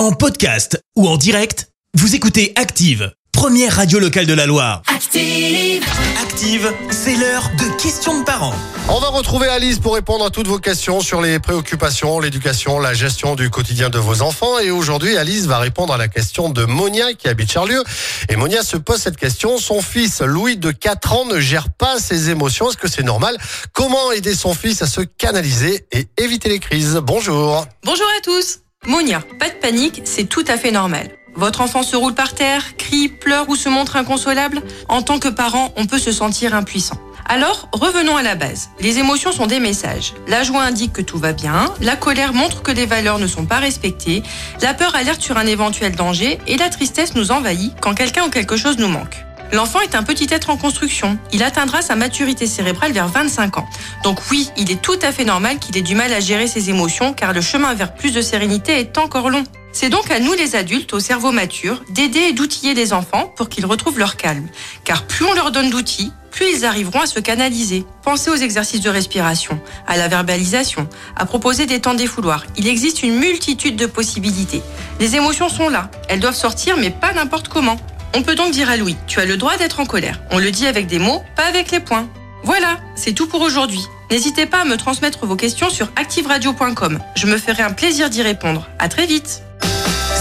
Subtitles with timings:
[0.00, 4.80] En podcast ou en direct, vous écoutez Active, première radio locale de la Loire.
[4.86, 5.84] Active.
[6.22, 8.54] Active, c'est l'heure de questions de parents.
[8.88, 12.94] On va retrouver Alice pour répondre à toutes vos questions sur les préoccupations, l'éducation, la
[12.94, 14.58] gestion du quotidien de vos enfants.
[14.58, 17.84] Et aujourd'hui, Alice va répondre à la question de Monia qui habite Charlieu.
[18.30, 19.58] Et Monia se pose cette question.
[19.58, 22.70] Son fils, Louis, de 4 ans, ne gère pas ses émotions.
[22.70, 23.36] Est-ce que c'est normal?
[23.74, 26.98] Comment aider son fils à se canaliser et éviter les crises?
[27.02, 27.66] Bonjour.
[27.84, 31.10] Bonjour à tous Monia, pas de panique, c'est tout à fait normal.
[31.34, 35.28] Votre enfant se roule par terre, crie, pleure ou se montre inconsolable En tant que
[35.28, 36.96] parent, on peut se sentir impuissant.
[37.26, 38.70] Alors, revenons à la base.
[38.80, 40.14] Les émotions sont des messages.
[40.26, 43.44] La joie indique que tout va bien, la colère montre que les valeurs ne sont
[43.44, 44.22] pas respectées,
[44.62, 48.30] la peur alerte sur un éventuel danger et la tristesse nous envahit quand quelqu'un ou
[48.30, 49.24] quelque chose nous manque.
[49.52, 51.18] L'enfant est un petit être en construction.
[51.32, 53.68] Il atteindra sa maturité cérébrale vers 25 ans.
[54.04, 56.70] Donc oui, il est tout à fait normal qu'il ait du mal à gérer ses
[56.70, 59.44] émotions car le chemin vers plus de sérénité est encore long.
[59.72, 63.48] C'est donc à nous les adultes au cerveau mature d'aider et d'outiller les enfants pour
[63.48, 64.48] qu'ils retrouvent leur calme.
[64.84, 67.84] Car plus on leur donne d'outils, plus ils arriveront à se canaliser.
[68.02, 72.44] Pensez aux exercices de respiration, à la verbalisation, à proposer des temps défouloirs.
[72.56, 74.62] Il existe une multitude de possibilités.
[74.98, 77.78] Les émotions sont là, elles doivent sortir mais pas n'importe comment.
[78.14, 80.20] On peut donc dire à Louis, tu as le droit d'être en colère.
[80.30, 82.08] On le dit avec des mots, pas avec les poings.
[82.42, 83.82] Voilà, c'est tout pour aujourd'hui.
[84.10, 86.98] N'hésitez pas à me transmettre vos questions sur activeradio.com.
[87.14, 88.66] Je me ferai un plaisir d'y répondre.
[88.78, 89.42] À très vite.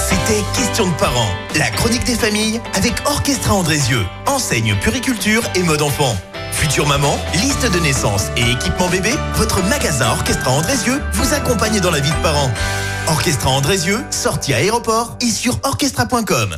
[0.09, 5.81] C'était Questions de parents, la chronique des familles avec Orchestra Andrézieux, enseigne puriculture et mode
[5.81, 6.15] enfant.
[6.51, 11.91] Future maman, liste de naissance et équipement bébé, votre magasin Orchestra Andrézieux vous accompagne dans
[11.91, 12.51] la vie de parents.
[13.07, 16.57] Orchestra Andrézieux, sortie à aéroport et sur orchestra.com.